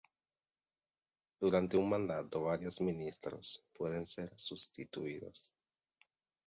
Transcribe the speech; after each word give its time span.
Durante 1.39 1.77
un 1.77 1.87
mandato, 1.87 2.41
varios 2.41 2.81
ministros 2.81 3.63
pueden 3.71 4.07
ser 4.07 4.33
sustituidos. 4.35 5.55